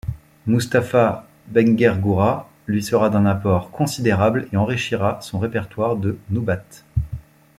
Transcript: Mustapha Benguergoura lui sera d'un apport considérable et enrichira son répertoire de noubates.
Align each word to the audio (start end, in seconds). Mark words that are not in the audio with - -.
Mustapha 0.47 1.27
Benguergoura 1.45 2.49
lui 2.65 2.81
sera 2.81 3.11
d'un 3.11 3.27
apport 3.27 3.69
considérable 3.69 4.47
et 4.51 4.57
enrichira 4.57 5.19
son 5.21 5.37
répertoire 5.37 5.95
de 5.95 6.17
noubates. 6.31 6.85